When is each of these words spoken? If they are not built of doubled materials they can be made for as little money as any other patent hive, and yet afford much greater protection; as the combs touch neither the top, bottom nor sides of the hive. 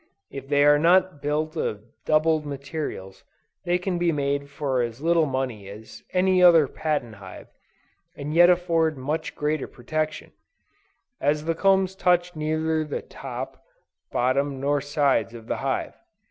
If 0.31 0.47
they 0.49 0.65
are 0.65 0.79
not 0.79 1.21
built 1.21 1.55
of 1.55 1.83
doubled 2.07 2.43
materials 2.43 3.23
they 3.65 3.77
can 3.77 3.99
be 3.99 4.11
made 4.11 4.49
for 4.49 4.81
as 4.81 4.99
little 4.99 5.27
money 5.27 5.69
as 5.69 6.01
any 6.11 6.41
other 6.41 6.67
patent 6.67 7.17
hive, 7.17 7.49
and 8.15 8.33
yet 8.33 8.49
afford 8.49 8.97
much 8.97 9.35
greater 9.35 9.67
protection; 9.67 10.31
as 11.19 11.45
the 11.45 11.53
combs 11.53 11.93
touch 11.93 12.35
neither 12.35 12.83
the 12.83 13.03
top, 13.03 13.63
bottom 14.11 14.59
nor 14.59 14.81
sides 14.81 15.35
of 15.35 15.45
the 15.45 15.57
hive. 15.57 15.93